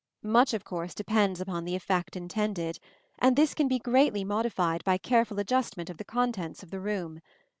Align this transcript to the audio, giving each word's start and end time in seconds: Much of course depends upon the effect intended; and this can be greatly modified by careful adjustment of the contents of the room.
Much 0.23 0.51
of 0.55 0.63
course 0.63 0.95
depends 0.95 1.39
upon 1.39 1.63
the 1.63 1.75
effect 1.75 2.15
intended; 2.15 2.79
and 3.19 3.35
this 3.35 3.53
can 3.53 3.67
be 3.67 3.77
greatly 3.77 4.23
modified 4.23 4.83
by 4.83 4.97
careful 4.97 5.37
adjustment 5.37 5.91
of 5.91 5.97
the 5.97 6.03
contents 6.03 6.63
of 6.63 6.71
the 6.71 6.79
room. 6.79 7.21